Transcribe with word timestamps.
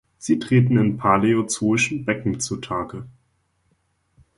Sie 0.17 0.39
treten 0.39 0.77
in 0.79 0.97
paläozoischen 0.97 2.05
Becken 2.05 2.39
zu 2.39 2.57
Tage. 2.57 3.05